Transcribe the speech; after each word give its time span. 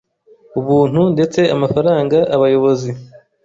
Ubuntu 0.59 1.01
ndetse 1.13 1.41
amafaranga 1.55 2.17
abayobozi 2.35 2.89